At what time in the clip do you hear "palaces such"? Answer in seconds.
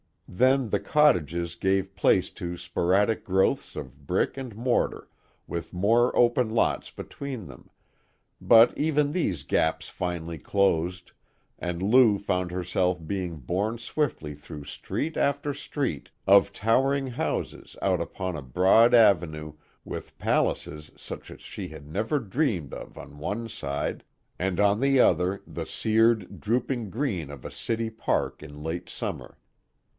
20.17-21.29